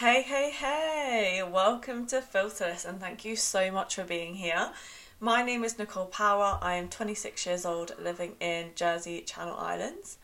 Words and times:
Hey, 0.00 0.20
hey, 0.20 0.50
hey! 0.50 1.42
Welcome 1.42 2.06
to 2.08 2.20
Filterless 2.20 2.84
and 2.84 3.00
thank 3.00 3.24
you 3.24 3.34
so 3.34 3.70
much 3.70 3.94
for 3.94 4.04
being 4.04 4.34
here. 4.34 4.72
My 5.20 5.42
name 5.42 5.64
is 5.64 5.78
Nicole 5.78 6.04
Power. 6.04 6.58
I 6.60 6.74
am 6.74 6.90
26 6.90 7.46
years 7.46 7.64
old, 7.64 7.94
living 7.98 8.36
in 8.38 8.72
Jersey, 8.74 9.22
Channel 9.22 9.56
Islands. 9.56 10.18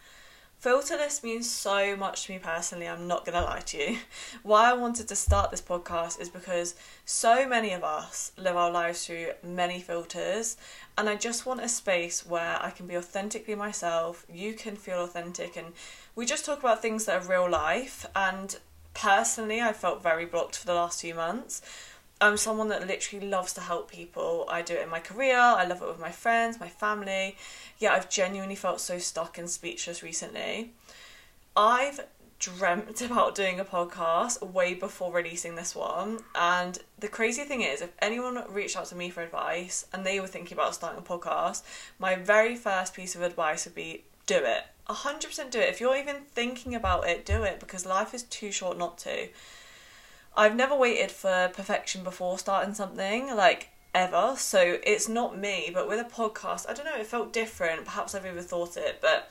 Filterless 0.63 1.25
means 1.25 1.51
so 1.51 1.97
much 1.97 2.27
to 2.27 2.33
me 2.33 2.39
personally, 2.39 2.87
I'm 2.87 3.09
not 3.09 3.25
gonna 3.25 3.41
lie 3.41 3.61
to 3.61 3.79
you. 3.79 3.99
Why 4.43 4.69
I 4.69 4.75
wanted 4.75 5.09
to 5.09 5.17
start 5.17 5.51
this 5.51 5.63
podcast 5.63 6.21
is 6.21 6.29
because 6.29 6.75
so 7.07 7.49
many 7.49 7.73
of 7.73 7.83
us 7.83 8.33
live 8.37 8.57
our 8.57 8.71
lives 8.71 9.07
through 9.07 9.29
many 9.43 9.81
filters, 9.81 10.59
and 10.99 11.09
I 11.09 11.17
just 11.17 11.47
want 11.47 11.63
a 11.63 11.69
space 11.71 12.27
where 12.27 12.63
I 12.63 12.73
can 12.73 12.87
be 12.87 12.99
authentically 12.99 13.55
myself, 13.55 14.27
you 14.31 14.53
can 14.53 14.77
feel 14.77 15.03
authentic, 15.03 15.57
and 15.57 15.69
we 16.15 16.27
just 16.27 16.45
talk 16.45 16.59
about 16.59 16.83
things 16.83 17.07
that 17.07 17.23
are 17.23 17.27
real 17.27 17.49
life. 17.49 18.05
And 18.15 18.55
personally, 18.95 19.61
I 19.61 19.73
felt 19.73 20.03
very 20.03 20.27
blocked 20.27 20.57
for 20.57 20.67
the 20.67 20.75
last 20.75 21.01
few 21.01 21.15
months. 21.15 21.63
I'm 22.21 22.37
someone 22.37 22.69
that 22.69 22.87
literally 22.87 23.27
loves 23.27 23.53
to 23.55 23.61
help 23.61 23.91
people. 23.91 24.47
I 24.49 24.63
do 24.63 24.75
it 24.75 24.83
in 24.83 24.89
my 24.89 25.01
career, 25.01 25.37
I 25.37 25.65
love 25.65 25.83
it 25.83 25.89
with 25.89 25.99
my 25.99 26.13
friends, 26.13 26.61
my 26.61 26.69
family. 26.69 27.37
Yeah, 27.79 27.95
I've 27.95 28.09
genuinely 28.09 28.55
felt 28.55 28.81
so 28.81 28.99
stuck 28.99 29.39
and 29.39 29.51
speechless 29.51 30.05
recently. 30.05 30.73
I've 31.57 32.01
dreamt 32.39 33.01
about 33.11 33.35
doing 33.35 33.59
a 33.59 33.65
podcast 33.65 34.43
way 34.43 34.75
before 34.75 35.13
releasing 35.13 35.55
this 35.55 35.75
one. 35.75 36.21
And 36.35 36.79
the 36.99 37.09
crazy 37.09 37.43
thing 37.45 37.63
is, 37.63 37.81
if 37.81 37.93
anyone 38.01 38.43
reached 38.49 38.77
out 38.77 38.87
to 38.87 38.95
me 38.95 39.11
for 39.11 39.23
advice 39.23 39.87
and 39.93 40.05
they 40.05 40.21
were 40.21 40.27
thinking 40.27 40.57
about 40.57 40.75
starting 40.75 41.01
a 41.01 41.03
podcast, 41.03 41.63
my 41.99 42.17
very 42.17 42.57
first 42.57 42.95
piece 42.95 43.15
of 43.15 43.23
advice 43.23 43.65
would 43.65 43.75
be 43.75 44.05
do 44.27 44.37
it. 44.37 44.65
100% 44.89 45.51
do 45.51 45.59
it. 45.59 45.69
If 45.69 45.81
you're 45.81 45.97
even 45.97 46.17
thinking 46.33 46.75
about 46.75 47.09
it, 47.09 47.25
do 47.25 47.43
it 47.43 47.61
because 47.61 47.87
life 47.87 48.15
is 48.15 48.25
too 48.25 48.53
short 48.53 48.79
not 48.79 48.99
to. 48.99 49.29
I've 50.37 50.57
never 50.57 50.75
waited 50.75 51.11
for 51.11 51.51
perfection 51.55 52.03
before 52.05 52.39
starting 52.39 52.75
something, 52.75 53.35
like 53.37 53.69
ever. 53.95 54.35
So 54.37 54.79
it's 54.85 55.09
not 55.09 55.39
me, 55.39 55.71
but 55.73 55.89
with 55.89 56.01
a 56.01 56.05
podcast, 56.05 56.69
I 56.69 56.75
don't 56.75 56.87
know, 56.87 56.97
it 56.97 57.07
felt 57.07 57.33
different. 57.33 57.85
Perhaps 57.85 58.15
I've 58.15 58.25
overthought 58.25 58.77
it, 58.77 58.99
but 59.01 59.31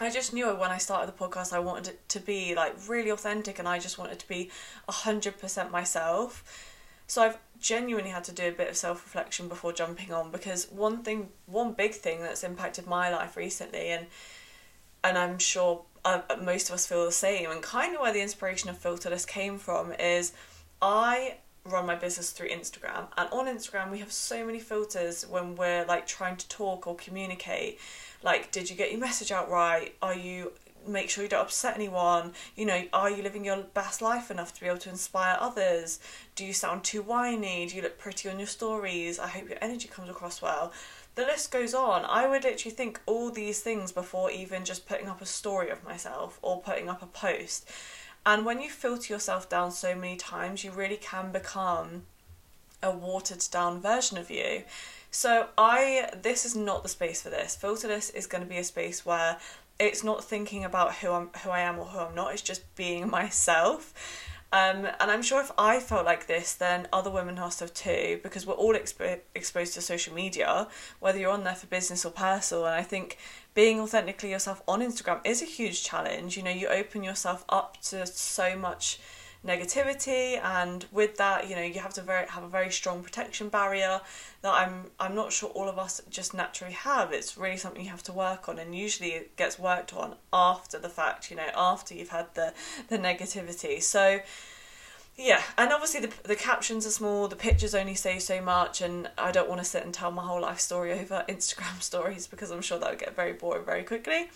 I 0.00 0.10
just 0.10 0.32
knew 0.32 0.46
when 0.54 0.70
I 0.70 0.78
started 0.78 1.12
the 1.12 1.18
podcast, 1.18 1.52
I 1.52 1.58
wanted 1.58 1.88
it 1.88 2.08
to 2.10 2.20
be 2.20 2.54
like 2.54 2.74
really 2.88 3.10
authentic 3.10 3.58
and 3.58 3.68
I 3.68 3.78
just 3.78 3.98
wanted 3.98 4.18
to 4.18 4.28
be 4.28 4.50
100% 4.88 5.70
myself. 5.70 6.74
So 7.06 7.22
I've 7.22 7.38
genuinely 7.60 8.10
had 8.10 8.24
to 8.24 8.32
do 8.32 8.48
a 8.48 8.52
bit 8.52 8.68
of 8.68 8.76
self 8.76 9.02
reflection 9.04 9.48
before 9.48 9.72
jumping 9.72 10.12
on 10.12 10.30
because 10.30 10.70
one 10.70 11.02
thing, 11.02 11.30
one 11.46 11.72
big 11.72 11.94
thing 11.94 12.20
that's 12.20 12.44
impacted 12.44 12.86
my 12.86 13.10
life 13.10 13.36
recently, 13.36 13.88
and 13.88 14.06
and 15.04 15.18
I'm 15.18 15.38
sure 15.38 15.84
uh, 16.04 16.20
most 16.42 16.68
of 16.68 16.74
us 16.74 16.86
feel 16.86 17.04
the 17.04 17.12
same, 17.12 17.50
and 17.50 17.62
kind 17.62 17.94
of 17.94 18.00
where 18.00 18.12
the 18.12 18.22
inspiration 18.22 18.70
of 18.70 18.80
Filterless 18.80 19.26
came 19.26 19.58
from 19.58 19.92
is 19.92 20.32
I 20.80 21.38
run 21.64 21.86
my 21.86 21.94
business 21.94 22.30
through 22.30 22.48
Instagram, 22.48 23.08
and 23.16 23.28
on 23.30 23.46
Instagram 23.46 23.90
we 23.90 23.98
have 23.98 24.12
so 24.12 24.44
many 24.44 24.58
filters 24.58 25.26
when 25.28 25.56
we're 25.56 25.84
like 25.84 26.06
trying 26.06 26.36
to 26.36 26.48
talk 26.48 26.86
or 26.86 26.96
communicate. 26.96 27.78
Like, 28.22 28.50
did 28.50 28.68
you 28.68 28.76
get 28.76 28.90
your 28.90 29.00
message 29.00 29.30
out 29.30 29.50
right? 29.50 29.94
Are 30.02 30.14
you 30.14 30.52
make 30.86 31.10
sure 31.10 31.22
you 31.22 31.28
don't 31.28 31.42
upset 31.42 31.74
anyone. 31.74 32.32
You 32.56 32.66
know, 32.66 32.84
are 32.92 33.10
you 33.10 33.22
living 33.22 33.44
your 33.44 33.58
best 33.58 34.02
life 34.02 34.30
enough 34.30 34.54
to 34.54 34.60
be 34.60 34.66
able 34.66 34.78
to 34.78 34.90
inspire 34.90 35.36
others? 35.38 36.00
Do 36.34 36.44
you 36.44 36.52
sound 36.52 36.84
too 36.84 37.02
whiny? 37.02 37.66
Do 37.66 37.76
you 37.76 37.82
look 37.82 37.98
pretty 37.98 38.28
on 38.28 38.38
your 38.38 38.48
stories? 38.48 39.18
I 39.18 39.28
hope 39.28 39.48
your 39.48 39.58
energy 39.60 39.88
comes 39.88 40.08
across 40.08 40.40
well. 40.42 40.72
The 41.18 41.26
list 41.26 41.50
goes 41.50 41.74
on. 41.74 42.04
I 42.04 42.28
would 42.28 42.44
literally 42.44 42.72
think 42.72 43.00
all 43.04 43.32
these 43.32 43.58
things 43.60 43.90
before 43.90 44.30
even 44.30 44.64
just 44.64 44.86
putting 44.86 45.08
up 45.08 45.20
a 45.20 45.26
story 45.26 45.68
of 45.68 45.82
myself 45.82 46.38
or 46.42 46.62
putting 46.62 46.88
up 46.88 47.02
a 47.02 47.06
post. 47.06 47.68
And 48.24 48.46
when 48.46 48.60
you 48.60 48.70
filter 48.70 49.14
yourself 49.14 49.48
down 49.48 49.72
so 49.72 49.96
many 49.96 50.14
times, 50.14 50.62
you 50.62 50.70
really 50.70 50.96
can 50.96 51.32
become 51.32 52.04
a 52.84 52.92
watered 52.92 53.44
down 53.50 53.80
version 53.80 54.16
of 54.16 54.30
you. 54.30 54.62
So 55.10 55.48
I 55.58 56.08
this 56.22 56.44
is 56.44 56.54
not 56.54 56.84
the 56.84 56.88
space 56.88 57.20
for 57.20 57.30
this. 57.30 57.58
Filterless 57.60 58.14
is 58.14 58.28
going 58.28 58.44
to 58.44 58.48
be 58.48 58.58
a 58.58 58.62
space 58.62 59.04
where 59.04 59.38
it's 59.80 60.04
not 60.04 60.22
thinking 60.22 60.64
about 60.64 60.94
who 60.94 61.10
I'm 61.10 61.30
who 61.42 61.50
I 61.50 61.62
am 61.62 61.80
or 61.80 61.86
who 61.86 61.98
I'm 61.98 62.14
not. 62.14 62.32
It's 62.32 62.42
just 62.42 62.62
being 62.76 63.10
myself. 63.20 63.92
Um, 64.50 64.86
and 64.86 65.10
I'm 65.10 65.20
sure 65.20 65.42
if 65.42 65.52
I 65.58 65.78
felt 65.78 66.06
like 66.06 66.26
this, 66.26 66.54
then 66.54 66.88
other 66.90 67.10
women 67.10 67.34
must 67.34 67.60
have 67.60 67.74
too, 67.74 68.18
because 68.22 68.46
we're 68.46 68.54
all 68.54 68.74
expo- 68.74 69.20
exposed 69.34 69.74
to 69.74 69.82
social 69.82 70.14
media, 70.14 70.68
whether 71.00 71.18
you're 71.18 71.32
on 71.32 71.44
there 71.44 71.54
for 71.54 71.66
business 71.66 72.06
or 72.06 72.10
personal. 72.10 72.64
And 72.64 72.74
I 72.74 72.82
think 72.82 73.18
being 73.52 73.78
authentically 73.78 74.30
yourself 74.30 74.62
on 74.66 74.80
Instagram 74.80 75.20
is 75.24 75.42
a 75.42 75.44
huge 75.44 75.84
challenge. 75.84 76.38
You 76.38 76.42
know, 76.42 76.50
you 76.50 76.68
open 76.68 77.04
yourself 77.04 77.44
up 77.50 77.78
to 77.82 78.06
so 78.06 78.56
much 78.56 78.98
negativity 79.46 80.42
and 80.42 80.86
with 80.90 81.16
that 81.16 81.48
you 81.48 81.54
know 81.54 81.62
you 81.62 81.80
have 81.80 81.94
to 81.94 82.02
very 82.02 82.26
have 82.26 82.42
a 82.42 82.48
very 82.48 82.70
strong 82.70 83.02
protection 83.02 83.48
barrier 83.48 84.00
that 84.42 84.52
I'm 84.52 84.90
I'm 84.98 85.14
not 85.14 85.32
sure 85.32 85.48
all 85.50 85.68
of 85.68 85.78
us 85.78 86.00
just 86.10 86.34
naturally 86.34 86.74
have. 86.74 87.12
It's 87.12 87.38
really 87.38 87.56
something 87.56 87.82
you 87.82 87.90
have 87.90 88.02
to 88.04 88.12
work 88.12 88.48
on 88.48 88.58
and 88.58 88.74
usually 88.74 89.10
it 89.10 89.36
gets 89.36 89.58
worked 89.58 89.94
on 89.94 90.16
after 90.32 90.78
the 90.78 90.88
fact 90.88 91.30
you 91.30 91.36
know 91.36 91.50
after 91.56 91.94
you've 91.94 92.08
had 92.08 92.34
the 92.34 92.52
the 92.88 92.98
negativity. 92.98 93.80
So 93.82 94.20
yeah 95.16 95.42
and 95.58 95.72
obviously 95.72 96.00
the, 96.00 96.12
the 96.22 96.36
captions 96.36 96.86
are 96.86 96.90
small 96.90 97.26
the 97.26 97.34
pictures 97.36 97.74
only 97.74 97.94
say 97.94 98.20
so 98.20 98.40
much 98.40 98.80
and 98.80 99.10
i 99.18 99.32
don't 99.32 99.48
want 99.48 99.60
to 99.60 99.64
sit 99.64 99.84
and 99.84 99.92
tell 99.92 100.12
my 100.12 100.22
whole 100.22 100.40
life 100.40 100.60
story 100.60 100.92
over 101.00 101.24
instagram 101.28 101.82
stories 101.82 102.28
because 102.28 102.52
i'm 102.52 102.62
sure 102.62 102.78
that 102.78 102.88
would 102.88 103.00
get 103.00 103.16
very 103.16 103.32
boring 103.32 103.64
very 103.64 103.82
quickly 103.82 104.30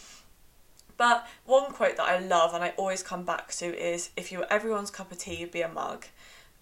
but 0.96 1.26
one 1.44 1.72
quote 1.72 1.96
that 1.96 2.08
I 2.08 2.18
love 2.18 2.54
and 2.54 2.62
I 2.62 2.70
always 2.76 3.02
come 3.02 3.24
back 3.24 3.52
to 3.54 3.66
is 3.66 4.10
if 4.16 4.32
you 4.32 4.38
were 4.38 4.52
everyone's 4.52 4.90
cup 4.90 5.12
of 5.12 5.18
tea, 5.18 5.36
you'd 5.36 5.50
be 5.50 5.62
a 5.62 5.68
mug. 5.68 6.06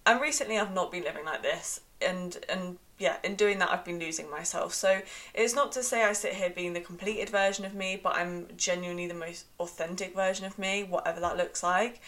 And 0.06 0.20
recently 0.20 0.58
I've 0.58 0.74
not 0.74 0.90
been 0.90 1.04
living 1.04 1.24
like 1.24 1.42
this 1.42 1.80
and 2.00 2.38
and 2.48 2.78
yeah, 2.98 3.16
in 3.24 3.34
doing 3.34 3.58
that 3.60 3.70
I've 3.70 3.84
been 3.84 3.98
losing 3.98 4.30
myself. 4.30 4.74
So 4.74 5.00
it's 5.34 5.54
not 5.54 5.72
to 5.72 5.82
say 5.82 6.04
I 6.04 6.12
sit 6.12 6.34
here 6.34 6.50
being 6.50 6.74
the 6.74 6.80
completed 6.80 7.30
version 7.30 7.64
of 7.64 7.74
me, 7.74 7.98
but 8.02 8.14
I'm 8.14 8.46
genuinely 8.56 9.06
the 9.06 9.14
most 9.14 9.46
authentic 9.58 10.14
version 10.14 10.44
of 10.44 10.58
me, 10.58 10.84
whatever 10.84 11.20
that 11.20 11.36
looks 11.36 11.62
like. 11.62 12.00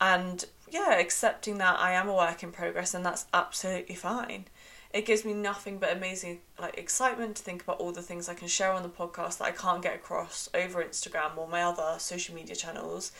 And 0.00 0.44
yeah, 0.70 0.98
accepting 0.98 1.58
that 1.58 1.78
I 1.78 1.92
am 1.92 2.08
a 2.08 2.14
work 2.14 2.42
in 2.42 2.52
progress 2.52 2.94
and 2.94 3.04
that's 3.04 3.26
absolutely 3.34 3.96
fine 3.96 4.46
it 4.92 5.06
gives 5.06 5.24
me 5.24 5.32
nothing 5.32 5.78
but 5.78 5.96
amazing 5.96 6.40
like 6.58 6.76
excitement 6.76 7.36
to 7.36 7.42
think 7.42 7.62
about 7.62 7.78
all 7.78 7.92
the 7.92 8.02
things 8.02 8.28
I 8.28 8.34
can 8.34 8.48
share 8.48 8.72
on 8.72 8.82
the 8.82 8.88
podcast 8.88 9.38
that 9.38 9.44
I 9.44 9.52
can't 9.52 9.82
get 9.82 9.94
across 9.94 10.48
over 10.52 10.82
Instagram 10.82 11.36
or 11.36 11.46
my 11.46 11.62
other 11.62 11.96
social 11.98 12.34
media 12.34 12.56
channels. 12.56 13.12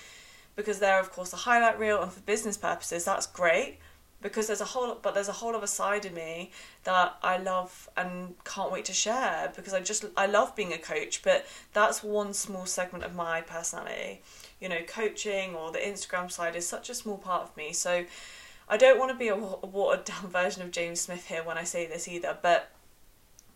Because 0.56 0.80
they're 0.80 1.00
of 1.00 1.12
course 1.12 1.32
a 1.32 1.36
highlight 1.36 1.78
reel 1.78 2.02
and 2.02 2.10
for 2.10 2.20
business 2.20 2.56
purposes 2.56 3.04
that's 3.04 3.26
great. 3.26 3.78
Because 4.20 4.48
there's 4.48 4.60
a 4.60 4.66
whole 4.66 4.98
but 5.00 5.14
there's 5.14 5.28
a 5.28 5.32
whole 5.32 5.54
other 5.54 5.68
side 5.68 6.04
of 6.04 6.12
me 6.12 6.50
that 6.84 7.16
I 7.22 7.38
love 7.38 7.88
and 7.96 8.34
can't 8.44 8.72
wait 8.72 8.84
to 8.86 8.92
share 8.92 9.52
because 9.54 9.72
I 9.72 9.80
just 9.80 10.04
I 10.16 10.26
love 10.26 10.56
being 10.56 10.72
a 10.72 10.78
coach 10.78 11.22
but 11.22 11.46
that's 11.72 12.02
one 12.02 12.34
small 12.34 12.66
segment 12.66 13.04
of 13.04 13.14
my 13.14 13.42
personality. 13.42 14.22
You 14.60 14.68
know 14.68 14.82
coaching 14.88 15.54
or 15.54 15.70
the 15.70 15.78
Instagram 15.78 16.32
side 16.32 16.56
is 16.56 16.66
such 16.66 16.90
a 16.90 16.94
small 16.94 17.16
part 17.16 17.42
of 17.42 17.56
me. 17.56 17.72
So 17.72 18.04
I 18.70 18.76
don't 18.76 19.00
want 19.00 19.10
to 19.10 19.18
be 19.18 19.28
a, 19.28 19.36
watered 19.36 20.04
down 20.04 20.28
version 20.30 20.62
of 20.62 20.70
James 20.70 21.00
Smith 21.00 21.26
here 21.26 21.42
when 21.42 21.58
I 21.58 21.64
say 21.64 21.86
this 21.86 22.06
either, 22.06 22.38
but 22.40 22.70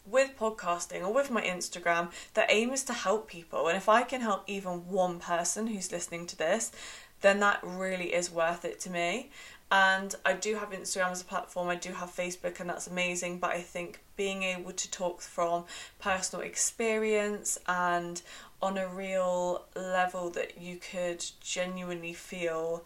with 0.05 0.37
podcasting 0.37 1.03
or 1.03 1.13
with 1.13 1.31
my 1.31 1.41
Instagram, 1.41 2.11
the 2.35 2.53
aim 2.53 2.71
is 2.71 2.83
to 2.85 2.93
help 2.93 3.29
people. 3.29 3.69
And 3.69 3.77
if 3.77 3.89
I 3.89 4.03
can 4.03 4.21
help 4.21 4.43
even 4.49 4.89
one 4.89 5.21
person 5.21 5.69
who's 5.69 5.93
listening 5.93 6.27
to 6.27 6.37
this, 6.37 6.73
then 7.21 7.39
that 7.41 7.61
really 7.63 8.13
is 8.13 8.31
worth 8.31 8.65
it 8.65 8.81
to 8.81 8.91
me. 8.91 9.31
And 9.71 10.15
I 10.27 10.35
do 10.35 10.57
have 10.57 10.71
Instagram 10.71 11.13
as 11.13 11.23
a 11.23 11.25
platform, 11.25 11.69
I 11.69 11.77
do 11.77 11.93
have 11.93 12.11
Facebook, 12.11 12.59
and 12.59 12.69
that's 12.69 12.89
amazing. 12.89 13.39
But 13.39 13.53
I 13.53 13.61
think 13.61 14.01
being 14.17 14.43
able 14.43 14.73
to 14.73 14.91
talk 14.91 15.21
from 15.21 15.65
personal 16.01 16.45
experience 16.45 17.57
and 17.69 18.21
on 18.61 18.77
a 18.79 18.89
real 18.89 19.65
level 19.77 20.29
that 20.31 20.59
you 20.59 20.77
could 20.77 21.25
genuinely 21.41 22.13
feel 22.13 22.85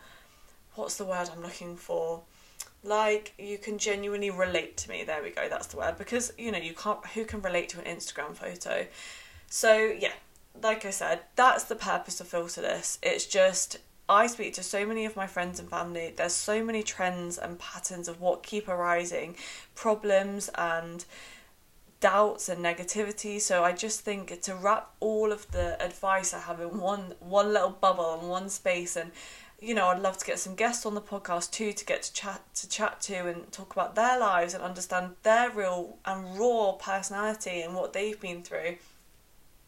what's 0.79 0.97
the 0.97 1.05
word 1.05 1.29
I'm 1.35 1.43
looking 1.43 1.77
for? 1.77 2.23
Like 2.85 3.35
you 3.39 3.59
can 3.59 3.79
genuinely 3.79 4.31
relate 4.31 4.77
to 4.79 4.89
me. 4.89 5.03
There 5.05 5.23
we 5.23 5.31
go. 5.31 5.49
That's 5.49 5.67
the 5.67 5.77
word 5.77 5.99
because 5.99 6.33
you 6.39 6.53
know 6.53 6.59
you 6.59 6.75
can't. 6.75 7.05
Who 7.09 7.25
can 7.25 7.43
relate 7.43 7.69
to 7.71 7.81
an 7.81 7.97
Instagram 7.97 8.35
photo? 8.35 8.87
So 9.51 9.77
yeah, 9.77 10.13
like 10.63 10.85
I 10.85 10.91
said, 10.91 11.21
that's 11.35 11.65
the 11.65 11.75
purpose 11.75 12.21
of 12.21 12.29
Filterless. 12.29 12.99
It's 13.03 13.27
just 13.27 13.79
I 14.09 14.29
speak 14.29 14.55
to 14.55 14.63
so 14.63 14.87
many 14.87 15.05
of 15.05 15.17
my 15.17 15.27
friends 15.27 15.59
and 15.59 15.69
family. 15.69 16.15
There's 16.17 16.33
so 16.33 16.65
many 16.65 16.83
trends 16.83 17.37
and 17.37 17.59
patterns 17.59 18.09
of 18.09 18.21
what 18.21 18.43
keep 18.43 18.69
arising, 18.69 19.37
problems 19.75 20.49
and 20.55 21.05
doubts 22.01 22.49
and 22.49 22.65
negativity. 22.65 23.41
So 23.41 23.65
I 23.65 23.73
just 23.73 24.01
think 24.01 24.41
to 24.43 24.55
wrap 24.55 24.93
all 25.01 25.33
of 25.33 25.51
the 25.51 25.83
advice 25.83 26.33
I 26.33 26.39
have 26.39 26.61
in 26.61 26.79
one 26.79 27.15
one 27.19 27.53
little 27.53 27.71
bubble 27.71 28.21
and 28.21 28.29
one 28.29 28.49
space 28.49 28.95
and 28.97 29.11
you 29.61 29.75
know, 29.75 29.87
I'd 29.89 29.99
love 29.99 30.19
to 30.19 30.25
get 30.27 30.39
some 30.39 30.55
guests 30.55 30.87
on 30.87 30.95
the 30.95 31.01
podcast 31.01 31.51
too 31.51 31.73
to 31.73 31.85
get 31.85 32.03
to 32.05 32.13
chat 32.13 32.43
to 32.55 32.69
chat 32.69 33.01
to 33.03 33.27
and 33.27 33.51
talk 33.51 33.73
about 33.73 33.97
their 33.97 34.19
lives 34.19 34.55
and 34.55 34.63
understand 34.63 35.17
their 35.23 35.51
real 35.51 35.99
and 36.05 36.39
raw 36.39 36.73
personality 36.73 37.63
and 37.63 37.75
what 37.75 37.93
they've 37.93 38.21
been 38.21 38.43
through. 38.43 38.77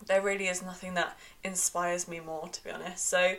There 0.06 0.22
really 0.22 0.48
is 0.48 0.62
nothing 0.62 0.94
that 0.94 1.18
inspires 1.44 2.08
me 2.08 2.20
more 2.20 2.48
to 2.48 2.64
be 2.64 2.70
honest. 2.70 3.06
So 3.06 3.34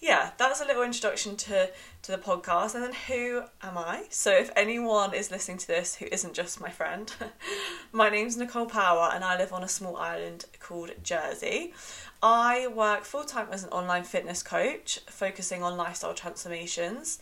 yeah 0.00 0.30
that's 0.38 0.60
a 0.60 0.64
little 0.64 0.82
introduction 0.82 1.36
to 1.36 1.70
to 2.02 2.12
the 2.12 2.18
podcast. 2.18 2.74
And 2.74 2.84
then 2.84 2.94
who 3.08 3.42
am 3.62 3.78
i? 3.78 4.04
So 4.10 4.32
if 4.32 4.50
anyone 4.56 5.14
is 5.14 5.30
listening 5.30 5.58
to 5.58 5.66
this 5.66 5.96
who 5.96 6.06
isn't 6.10 6.34
just 6.34 6.60
my 6.60 6.70
friend 6.70 7.12
my 7.92 8.08
name's 8.08 8.36
nicole 8.36 8.66
power 8.66 9.10
and 9.12 9.24
i 9.24 9.38
live 9.38 9.52
on 9.52 9.62
a 9.62 9.68
small 9.68 9.96
island 9.96 10.46
called 10.60 10.90
jersey. 11.02 11.72
I 12.22 12.66
work 12.68 13.04
full-time 13.04 13.48
as 13.52 13.62
an 13.62 13.70
online 13.70 14.04
fitness 14.04 14.42
coach 14.42 15.00
focusing 15.06 15.62
on 15.62 15.76
lifestyle 15.76 16.14
transformations. 16.14 17.18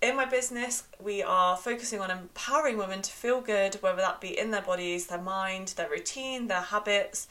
In 0.00 0.16
my 0.16 0.26
business, 0.26 0.84
we 1.00 1.22
are 1.22 1.56
focusing 1.56 2.00
on 2.00 2.10
empowering 2.10 2.76
women 2.76 3.02
to 3.02 3.10
feel 3.10 3.40
good, 3.40 3.76
whether 3.76 4.00
that 4.00 4.20
be 4.20 4.38
in 4.38 4.50
their 4.50 4.62
bodies, 4.62 5.06
their 5.06 5.20
mind, 5.20 5.68
their 5.76 5.88
routine, 5.88 6.46
their 6.46 6.60
habits, 6.60 7.26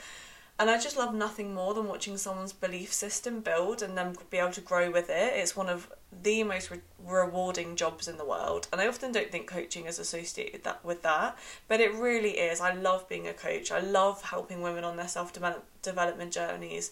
and 0.60 0.72
I 0.72 0.80
just 0.80 0.98
love 0.98 1.14
nothing 1.14 1.54
more 1.54 1.76
than 1.76 1.88
watching 1.88 2.18
someone's 2.18 2.54
belief 2.54 2.92
system 2.92 3.42
build 3.42 3.84
and 3.84 3.96
then 3.96 4.16
be 4.32 4.38
able 4.38 4.54
to 4.54 4.62
grow 4.62 4.90
with 4.90 5.10
it. 5.10 5.34
It's 5.36 5.56
one 5.56 5.70
of 5.70 5.92
the 6.24 6.44
most 6.44 6.72
re- 6.72 6.80
rewarding 7.06 7.76
jobs 7.76 8.08
in 8.08 8.18
the 8.18 8.26
world. 8.26 8.68
And 8.72 8.82
I 8.82 8.88
often 8.88 9.12
don't 9.12 9.32
think 9.32 9.48
coaching 9.48 9.86
is 9.86 10.00
associated 10.00 10.64
that 10.64 10.84
with 10.84 11.04
that, 11.04 11.38
but 11.68 11.80
it 11.80 11.94
really 11.94 12.40
is. 12.40 12.60
I 12.60 12.74
love 12.74 13.08
being 13.08 13.28
a 13.28 13.34
coach. 13.34 13.72
I 13.72 13.82
love 13.82 14.24
helping 14.24 14.62
women 14.64 14.84
on 14.84 14.98
their 14.98 15.08
self 15.08 15.32
development 15.32 16.32
journeys. 16.32 16.92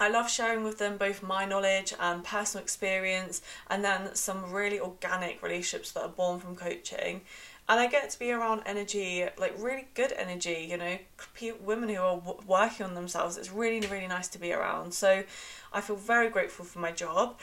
I 0.00 0.08
love 0.08 0.28
sharing 0.28 0.64
with 0.64 0.78
them 0.78 0.96
both 0.96 1.22
my 1.22 1.44
knowledge 1.44 1.94
and 2.00 2.24
personal 2.24 2.64
experience, 2.64 3.40
and 3.70 3.84
then 3.84 4.16
some 4.16 4.50
really 4.50 4.80
organic 4.80 5.44
relationships 5.44 5.92
that 5.92 6.02
are 6.02 6.08
born 6.08 6.40
from 6.40 6.56
coaching 6.56 7.20
and 7.72 7.80
I 7.80 7.86
get 7.86 8.10
to 8.10 8.18
be 8.18 8.30
around 8.30 8.64
energy, 8.66 9.24
like 9.38 9.54
really 9.58 9.86
good 9.94 10.12
energy, 10.12 10.68
you 10.70 10.76
know, 10.76 10.98
women 11.64 11.88
who 11.88 12.02
are 12.02 12.20
working 12.46 12.84
on 12.84 12.94
themselves. 12.94 13.38
It's 13.38 13.50
really, 13.50 13.86
really 13.86 14.06
nice 14.06 14.28
to 14.28 14.38
be 14.38 14.52
around. 14.52 14.92
So 14.92 15.24
I 15.72 15.80
feel 15.80 15.96
very 15.96 16.28
grateful 16.28 16.66
for 16.66 16.80
my 16.80 16.92
job. 16.92 17.38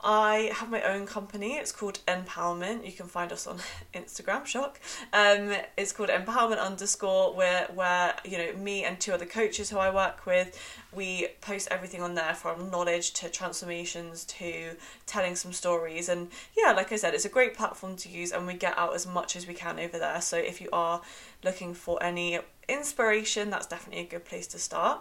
I 0.00 0.52
have 0.54 0.70
my 0.70 0.80
own 0.82 1.06
company. 1.06 1.54
It's 1.56 1.72
called 1.72 1.98
Npowerment. 2.06 2.86
You 2.86 2.92
can 2.92 3.06
find 3.06 3.32
us 3.32 3.48
on 3.48 3.58
Instagram. 3.94 4.46
Shock. 4.46 4.80
Um, 5.12 5.52
it's 5.76 5.92
called 5.92 6.08
Npowerment 6.08 6.60
underscore. 6.60 7.34
Where 7.34 7.66
where 7.74 8.14
you 8.24 8.38
know 8.38 8.52
me 8.52 8.84
and 8.84 9.00
two 9.00 9.12
other 9.12 9.26
coaches 9.26 9.70
who 9.70 9.78
I 9.78 9.92
work 9.92 10.24
with, 10.24 10.60
we 10.92 11.28
post 11.40 11.68
everything 11.70 12.00
on 12.00 12.14
there 12.14 12.34
from 12.34 12.70
knowledge 12.70 13.12
to 13.14 13.28
transformations 13.28 14.24
to 14.24 14.76
telling 15.06 15.34
some 15.34 15.52
stories. 15.52 16.08
And 16.08 16.28
yeah, 16.56 16.72
like 16.72 16.92
I 16.92 16.96
said, 16.96 17.14
it's 17.14 17.24
a 17.24 17.30
great 17.30 17.56
platform 17.56 17.96
to 17.96 18.08
use, 18.08 18.30
and 18.30 18.46
we 18.46 18.54
get 18.54 18.78
out 18.78 18.94
as 18.94 19.06
much 19.06 19.34
as 19.34 19.48
we 19.48 19.54
can 19.54 19.80
over 19.80 19.98
there. 19.98 20.20
So 20.20 20.36
if 20.36 20.60
you 20.60 20.68
are 20.72 21.02
looking 21.42 21.74
for 21.74 22.00
any 22.02 22.38
inspiration, 22.68 23.50
that's 23.50 23.66
definitely 23.66 24.04
a 24.04 24.08
good 24.08 24.24
place 24.24 24.46
to 24.48 24.58
start. 24.58 25.00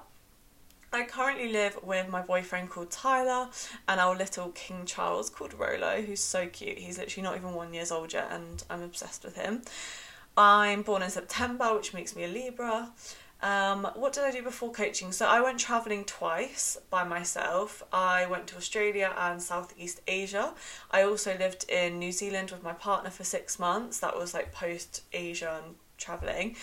I 0.94 1.04
currently 1.04 1.52
live 1.52 1.78
with 1.84 2.08
my 2.10 2.22
boyfriend 2.22 2.70
called 2.70 2.92
Tyler 2.92 3.50
and 3.88 4.00
our 4.00 4.16
little 4.16 4.50
King 4.50 4.86
Charles 4.86 5.30
called 5.30 5.54
Rolo, 5.54 6.02
who's 6.02 6.22
so 6.22 6.48
cute. 6.48 6.78
He's 6.78 6.98
literally 6.98 7.24
not 7.24 7.36
even 7.36 7.54
one 7.54 7.74
years 7.74 7.92
old 7.92 8.14
yet, 8.14 8.30
and 8.32 8.64
I'm 8.70 8.82
obsessed 8.82 9.26
with 9.26 9.36
him. 9.36 9.64
I'm 10.38 10.84
born 10.84 11.02
in 11.02 11.10
September, 11.10 11.76
which 11.76 11.94
makes 11.94 12.16
me 12.16 12.24
a 12.24 12.28
Libra. 12.28 12.92
Um, 13.42 13.88
what 13.96 14.14
did 14.14 14.24
I 14.24 14.32
do 14.32 14.42
before 14.42 14.72
coaching? 14.72 15.12
So 15.12 15.28
I 15.28 15.42
went 15.42 15.60
traveling 15.60 16.06
twice 16.06 16.78
by 16.90 17.04
myself. 17.04 17.84
I 17.92 18.26
went 18.26 18.48
to 18.48 18.56
Australia 18.56 19.14
and 19.18 19.42
Southeast 19.42 20.02
Asia. 20.08 20.54
I 20.90 21.04
also 21.04 21.38
lived 21.38 21.70
in 21.70 22.00
New 22.00 22.12
Zealand 22.12 22.52
with 22.52 22.64
my 22.64 22.74
partner 22.74 23.10
for 23.10 23.24
six 23.24 23.60
months. 23.60 24.00
That 24.00 24.18
was 24.18 24.34
like 24.34 24.54
post 24.54 25.04
Asia 25.12 25.62
and 25.64 25.76
traveling. 25.98 26.56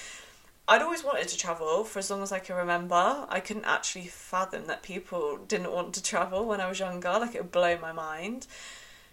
I'd 0.66 0.80
always 0.80 1.04
wanted 1.04 1.28
to 1.28 1.36
travel 1.36 1.84
for 1.84 1.98
as 1.98 2.10
long 2.10 2.22
as 2.22 2.32
I 2.32 2.38
can 2.38 2.56
remember. 2.56 3.26
I 3.28 3.40
couldn't 3.40 3.66
actually 3.66 4.06
fathom 4.06 4.66
that 4.66 4.82
people 4.82 5.36
didn't 5.36 5.72
want 5.72 5.92
to 5.94 6.02
travel 6.02 6.46
when 6.46 6.60
I 6.60 6.68
was 6.68 6.80
younger. 6.80 7.10
Like 7.10 7.34
it 7.34 7.42
would 7.42 7.52
blow 7.52 7.78
my 7.78 7.92
mind. 7.92 8.46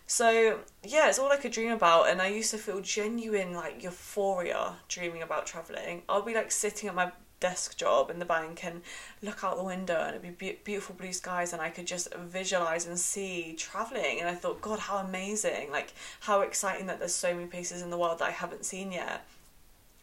So 0.08 0.60
yeah, 0.84 1.10
it's 1.10 1.20
all 1.20 1.32
I 1.32 1.38
could 1.38 1.52
dream 1.52 1.72
about, 1.72 2.10
and 2.10 2.22
I 2.22 2.28
used 2.28 2.52
to 2.52 2.58
feel 2.58 2.82
genuine 2.82 3.54
like 3.54 3.84
euphoria 3.84 4.76
dreaming 4.88 5.22
about 5.22 5.46
traveling. 5.46 6.04
I'll 6.08 6.22
be 6.22 6.34
like 6.36 6.52
sitting 6.52 6.88
at 6.90 6.96
my 6.96 7.12
desk 7.42 7.76
job 7.76 8.10
in 8.10 8.20
the 8.20 8.26
bank 8.26 8.64
and 8.64 8.82
look 9.22 9.44
out 9.44 9.58
the 9.58 9.64
window 9.64 10.00
and 10.00 10.16
it'd 10.16 10.38
be- 10.38 10.60
beautiful 10.64 10.96
blue 10.96 11.12
skies 11.12 11.54
and 11.54 11.62
I 11.62 11.70
could 11.70 11.88
just 11.88 12.14
visualize 12.14 12.86
and 12.86 13.00
see 13.00 13.56
traveling 13.58 14.20
and 14.20 14.30
I 14.30 14.36
thought 14.36 14.62
god 14.62 14.78
how 14.78 14.98
amazing 14.98 15.72
like 15.72 15.92
how 16.20 16.42
exciting 16.42 16.86
that 16.86 17.00
there's 17.00 17.16
so 17.16 17.34
many 17.34 17.48
places 17.48 17.82
in 17.82 17.90
the 17.90 17.98
world 17.98 18.20
that 18.20 18.28
I 18.28 18.32
haven't 18.32 18.64
seen 18.64 18.92
yet 18.92 19.26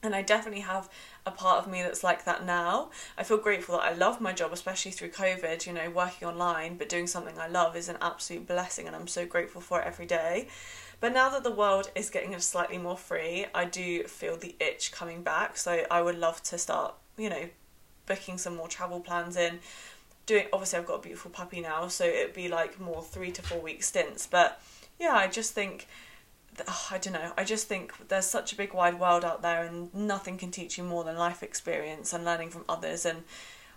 and 0.03 0.15
I 0.15 0.23
definitely 0.23 0.61
have 0.61 0.89
a 1.27 1.31
part 1.31 1.59
of 1.59 1.71
me 1.71 1.83
that's 1.83 2.05
like 2.05 2.25
that 2.25 2.45
now. 2.47 2.91
I 3.17 3.25
feel 3.25 3.39
grateful 3.39 3.77
that 3.77 3.85
I 3.85 3.93
love 3.95 4.21
my 4.21 4.33
job, 4.33 4.53
especially 4.53 4.93
through 4.93 5.11
COVID. 5.11 5.67
You 5.67 5.73
know, 5.73 5.91
working 5.91 6.29
online 6.29 6.77
but 6.77 6.89
doing 6.89 7.06
something 7.06 7.39
I 7.39 7.49
love 7.49 7.77
is 7.77 7.89
an 7.89 7.99
absolute 8.00 8.47
blessing, 8.47 8.87
and 8.87 8.95
I'm 8.95 9.09
so 9.09 9.27
grateful 9.27 9.61
for 9.61 9.81
it 9.81 9.87
every 9.87 10.06
day. 10.06 10.49
But 11.00 11.12
now 11.12 11.29
that 11.31 11.45
the 11.45 11.50
world 11.50 11.91
is 11.95 12.11
getting 12.11 12.39
slightly 12.41 12.79
more 12.79 12.97
free, 12.97 13.47
I 13.55 13.65
do 13.65 14.05
feel 14.05 14.37
the 14.37 14.56
itch 14.61 14.93
coming 14.93 15.23
back. 15.23 15.56
So 15.56 15.85
I 15.91 16.03
would 16.03 16.19
love 16.19 16.43
to 16.45 16.59
start, 16.59 16.95
you 17.17 17.31
know, 17.31 17.49
booking 18.06 18.39
some 18.39 18.56
more 18.56 18.69
travel 18.69 19.00
plans 19.00 19.37
in. 19.37 19.61
Doing 20.27 20.47
obviously, 20.53 20.79
I've 20.79 20.87
got 20.87 21.00
a 21.00 21.03
beautiful 21.03 21.31
puppy 21.31 21.61
now, 21.61 21.89
so 21.89 22.05
it'd 22.05 22.35
be 22.35 22.49
like 22.49 22.79
more 22.79 23.03
three 23.03 23.33
to 23.33 23.43
four 23.43 23.61
week 23.61 23.83
stints. 23.83 24.27
But 24.27 24.61
yeah, 24.99 25.15
I 25.15 25.27
just 25.27 25.55
think 25.55 25.89
I 26.90 26.99
don't 26.99 27.12
know. 27.12 27.32
I 27.37 27.44
just 27.44 27.69
think 27.69 28.08
there's 28.08 28.26
such 28.26 28.52
a 28.52 28.56
big 28.56 28.72
wide 28.72 28.99
world 28.99 29.25
out 29.25 29.43
there, 29.43 29.64
and 29.64 29.93
nothing 29.94 30.38
can 30.38 30.50
teach 30.50 30.78
you 30.78 30.84
more 30.84 31.05
than 31.05 31.16
life 31.16 31.43
experience 31.43 32.12
and 32.12 32.25
learning 32.25 32.50
from 32.50 32.64
others. 32.69 33.05
And 33.06 33.25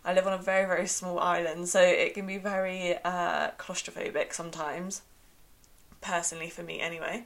I 0.04 0.14
live 0.14 0.28
on 0.28 0.34
a 0.34 0.42
very 0.42 0.66
very 0.66 0.88
small 0.88 1.20
island, 1.20 1.70
so 1.70 1.82
it 1.82 2.14
can 2.14 2.28
be 2.28 2.38
very 2.38 2.98
uh, 3.04 3.52
claustrophobic 3.58 4.34
sometimes. 4.34 5.02
Personally, 6.02 6.50
for 6.50 6.64
me, 6.64 6.80
anyway. 6.80 7.26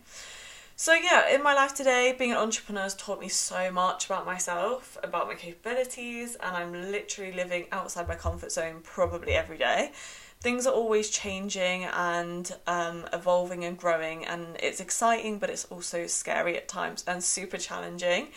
So 0.78 0.94
yeah, 0.94 1.34
in 1.34 1.42
my 1.42 1.54
life 1.54 1.74
today, 1.74 2.14
being 2.18 2.32
an 2.32 2.38
entrepreneur 2.38 2.82
has 2.82 2.96
taught 2.96 3.22
me 3.22 3.30
so 3.30 3.72
much 3.72 4.08
about 4.08 4.26
myself, 4.26 4.98
about 5.02 5.28
my 5.28 5.36
capabilities, 5.36 6.36
and 6.36 6.54
I'm 6.56 6.74
literally 6.92 7.32
living 7.32 7.68
outside 7.72 8.10
my 8.10 8.16
comfort 8.16 8.52
zone 8.52 8.82
probably 8.84 9.34
every 9.34 9.58
day 9.58 9.94
things 10.46 10.68
are 10.68 10.74
always 10.76 11.10
changing 11.10 11.86
and 11.86 12.56
um, 12.68 13.04
evolving 13.12 13.66
and 13.66 13.80
growing, 13.80 14.24
and 14.26 14.46
it's 14.62 14.80
exciting, 14.80 15.40
but 15.40 15.50
it's 15.50 15.66
also 15.66 16.06
scary 16.06 16.56
at 16.56 16.68
times 16.68 17.04
and 17.08 17.24
super 17.24 17.58
challenging. 17.58 18.28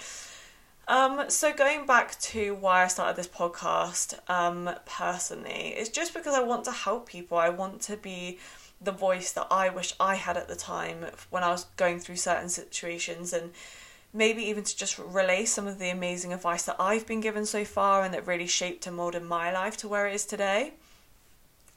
Um, 0.88 1.28
so 1.28 1.52
going 1.52 1.84
back 1.84 2.18
to 2.32 2.54
why 2.54 2.82
I 2.84 2.86
started 2.86 3.16
this 3.16 3.28
podcast 3.28 4.18
um, 4.30 4.70
personally, 4.86 5.74
it's 5.76 5.90
just 5.90 6.14
because 6.14 6.34
I 6.34 6.42
want 6.42 6.64
to 6.64 6.70
help 6.70 7.10
people. 7.10 7.36
I 7.36 7.50
want 7.50 7.82
to 7.82 7.96
be 7.98 8.38
the 8.80 8.92
voice 8.92 9.32
that 9.32 9.48
I 9.50 9.68
wish 9.68 9.92
I 10.00 10.14
had 10.14 10.38
at 10.38 10.48
the 10.48 10.56
time 10.56 11.04
when 11.28 11.42
I 11.42 11.50
was 11.50 11.64
going 11.76 12.00
through 12.00 12.16
certain 12.16 12.48
situations 12.48 13.34
and 13.34 13.50
maybe 14.14 14.42
even 14.44 14.64
to 14.64 14.74
just 14.74 14.98
relay 14.98 15.44
some 15.44 15.66
of 15.66 15.78
the 15.78 15.90
amazing 15.90 16.32
advice 16.32 16.62
that 16.62 16.76
I've 16.80 17.06
been 17.06 17.20
given 17.20 17.44
so 17.44 17.66
far 17.66 18.02
and 18.02 18.14
that 18.14 18.26
really 18.26 18.46
shaped 18.46 18.86
and 18.86 18.96
molded 18.96 19.24
my 19.24 19.52
life 19.52 19.76
to 19.78 19.88
where 19.88 20.06
it 20.08 20.14
is 20.14 20.24
today. 20.24 20.72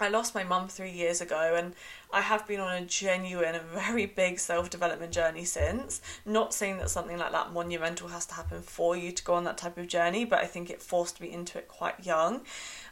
I 0.01 0.10
lost 0.10 0.34
my 0.34 0.43
mum 0.43 0.67
three 0.67 0.91
years 0.91 1.22
ago, 1.22 1.55
and 1.55 1.75
I 2.12 2.22
have 2.22 2.48
been 2.48 2.60
on 2.60 2.74
a 2.75 2.86
genuine 2.86 3.55
and 3.55 3.65
very 3.65 4.08
big 4.08 4.39
self 4.39 4.70
development 4.70 5.13
journey 5.13 5.46
since. 5.46 6.01
Not 6.25 6.53
saying 6.53 6.77
that 6.79 6.89
something 6.89 7.17
like 7.17 7.31
that 7.31 7.53
monumental 7.53 8.08
has 8.08 8.25
to 8.27 8.34
happen 8.34 8.62
for 8.63 8.98
you 8.98 9.12
to 9.12 9.24
go 9.24 9.36
on 9.36 9.43
that 9.43 9.58
type 9.58 9.77
of 9.77 9.88
journey, 9.88 10.25
but 10.25 10.39
I 10.39 10.46
think 10.46 10.70
it 10.70 10.81
forced 10.81 11.22
me 11.22 11.31
into 11.31 11.60
it 11.60 11.67
quite 11.67 12.05
young. 12.05 12.41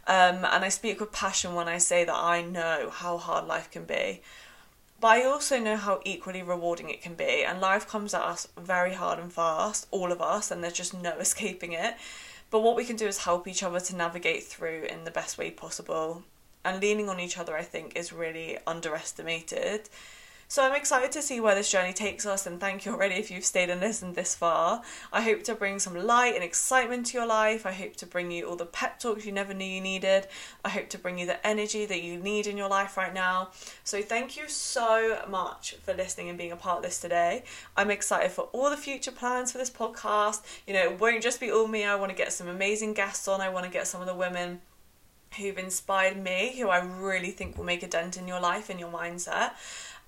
Um, 0.07 0.45
and 0.45 0.63
I 0.63 0.69
speak 0.69 0.99
with 0.99 1.11
passion 1.11 1.55
when 1.55 1.67
I 1.67 1.79
say 1.79 2.03
that 2.03 2.15
I 2.15 2.41
know 2.41 2.89
how 2.91 3.17
hard 3.17 3.47
life 3.47 3.71
can 3.71 3.85
be. 3.85 4.21
But 5.01 5.07
I 5.07 5.23
also 5.23 5.59
know 5.59 5.77
how 5.77 6.01
equally 6.03 6.43
rewarding 6.43 6.89
it 6.89 7.01
can 7.01 7.15
be, 7.15 7.43
and 7.43 7.61
life 7.61 7.87
comes 7.87 8.13
at 8.13 8.21
us 8.21 8.47
very 8.57 8.93
hard 8.93 9.17
and 9.17 9.31
fast, 9.31 9.87
all 9.91 10.11
of 10.11 10.21
us, 10.21 10.51
and 10.51 10.63
there's 10.63 10.73
just 10.73 10.93
no 10.93 11.11
escaping 11.19 11.73
it. 11.73 11.95
But 12.51 12.61
what 12.61 12.75
we 12.75 12.85
can 12.85 12.95
do 12.95 13.07
is 13.07 13.19
help 13.19 13.47
each 13.47 13.63
other 13.63 13.79
to 13.79 13.95
navigate 13.95 14.43
through 14.43 14.83
in 14.89 15.05
the 15.05 15.11
best 15.11 15.37
way 15.37 15.51
possible 15.51 16.23
and 16.69 16.81
leaning 16.81 17.09
on 17.09 17.19
each 17.19 17.37
other, 17.37 17.55
I 17.57 17.63
think, 17.63 17.95
is 17.95 18.13
really 18.13 18.57
underestimated. 18.65 19.89
So 20.51 20.63
I'm 20.63 20.73
excited 20.73 21.11
to 21.11 21.21
see 21.21 21.39
where 21.39 21.53
this 21.53 21.69
journey 21.69 21.93
takes 21.93 22.25
us, 22.25 22.47
and 22.47 22.59
thank 22.59 22.83
you 22.83 22.91
already 22.91 23.13
if 23.13 23.29
you've 23.29 23.45
stayed 23.45 23.69
and 23.69 23.79
listened 23.79 24.15
this 24.15 24.33
far. 24.33 24.81
I 25.13 25.21
hope 25.21 25.43
to 25.43 25.53
bring 25.53 25.77
some 25.77 25.93
light 25.93 26.33
and 26.33 26.43
excitement 26.43 27.05
to 27.05 27.19
your 27.19 27.27
life. 27.27 27.67
I 27.67 27.71
hope 27.71 27.95
to 27.97 28.07
bring 28.07 28.31
you 28.31 28.47
all 28.47 28.55
the 28.55 28.65
pep 28.65 28.97
talks 28.97 29.27
you 29.27 29.31
never 29.31 29.53
knew 29.53 29.63
you 29.63 29.79
needed. 29.79 30.25
I 30.65 30.69
hope 30.69 30.89
to 30.89 30.97
bring 30.97 31.19
you 31.19 31.27
the 31.27 31.45
energy 31.45 31.85
that 31.85 32.01
you 32.01 32.17
need 32.17 32.47
in 32.47 32.57
your 32.57 32.67
life 32.67 32.97
right 32.97 33.13
now. 33.13 33.51
So 33.83 34.01
thank 34.01 34.37
you 34.37 34.47
so 34.47 35.23
much 35.29 35.75
for 35.83 35.93
listening 35.93 36.29
and 36.29 36.37
being 36.39 36.51
a 36.51 36.55
part 36.55 36.77
of 36.77 36.83
this 36.83 36.99
today. 36.99 37.43
I'm 37.77 37.91
excited 37.91 38.31
for 38.31 38.45
all 38.45 38.71
the 38.71 38.75
future 38.77 39.11
plans 39.11 39.51
for 39.51 39.59
this 39.59 39.69
podcast. 39.69 40.41
You 40.65 40.73
know, 40.73 40.81
it 40.81 40.99
won't 40.99 41.21
just 41.21 41.39
be 41.39 41.51
all 41.51 41.67
me. 41.67 41.85
I 41.85 41.93
want 41.93 42.09
to 42.09 42.17
get 42.17 42.33
some 42.33 42.47
amazing 42.47 42.95
guests 42.95 43.27
on. 43.27 43.39
I 43.39 43.49
want 43.49 43.65
to 43.65 43.71
get 43.71 43.85
some 43.85 44.01
of 44.01 44.07
the 44.07 44.15
women 44.15 44.61
who've 45.37 45.57
inspired 45.57 46.17
me, 46.17 46.55
who 46.57 46.69
I 46.69 46.79
really 46.79 47.31
think 47.31 47.57
will 47.57 47.65
make 47.65 47.83
a 47.83 47.87
dent 47.87 48.17
in 48.17 48.27
your 48.27 48.39
life 48.39 48.69
and 48.69 48.79
your 48.79 48.91
mindset. 48.91 49.51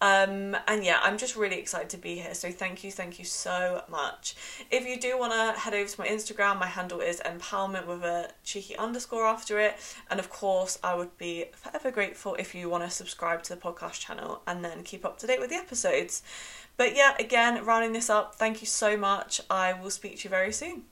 Um, 0.01 0.57
and 0.67 0.83
yeah, 0.83 0.99
I'm 1.03 1.19
just 1.19 1.35
really 1.35 1.59
excited 1.59 1.89
to 1.89 1.97
be 1.97 2.15
here. 2.15 2.33
So 2.33 2.51
thank 2.51 2.83
you, 2.83 2.91
thank 2.91 3.19
you 3.19 3.25
so 3.25 3.83
much. 3.87 4.35
If 4.71 4.87
you 4.87 4.99
do 4.99 5.17
want 5.17 5.31
to 5.33 5.59
head 5.59 5.75
over 5.75 5.87
to 5.87 6.01
my 6.01 6.07
Instagram, 6.07 6.59
my 6.59 6.65
handle 6.65 7.01
is 7.01 7.21
Npowerment 7.23 7.85
with 7.85 8.03
a 8.03 8.31
cheeky 8.43 8.75
underscore 8.77 9.27
after 9.27 9.59
it. 9.59 9.75
And 10.09 10.19
of 10.19 10.31
course, 10.31 10.79
I 10.83 10.95
would 10.95 11.15
be 11.19 11.45
forever 11.53 11.91
grateful 11.91 12.33
if 12.35 12.55
you 12.55 12.67
want 12.67 12.83
to 12.83 12.89
subscribe 12.89 13.43
to 13.43 13.55
the 13.55 13.61
podcast 13.61 13.99
channel 13.99 14.41
and 14.47 14.65
then 14.65 14.81
keep 14.81 15.05
up 15.05 15.19
to 15.19 15.27
date 15.27 15.39
with 15.39 15.51
the 15.51 15.55
episodes. 15.55 16.23
But 16.77 16.95
yeah, 16.95 17.15
again, 17.19 17.63
rounding 17.63 17.93
this 17.93 18.09
up, 18.09 18.33
thank 18.35 18.61
you 18.61 18.67
so 18.67 18.97
much. 18.97 19.39
I 19.51 19.73
will 19.73 19.91
speak 19.91 20.17
to 20.19 20.23
you 20.23 20.29
very 20.31 20.51
soon. 20.51 20.85